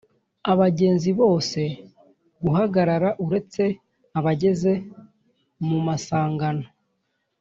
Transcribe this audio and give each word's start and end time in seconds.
Abagenzi 0.51 1.09
bose 1.21 1.61
guhagarara 2.43 3.09
uretse 3.25 3.63
abageze 4.17 4.71
mu 5.67 5.77
masangano 5.87 6.67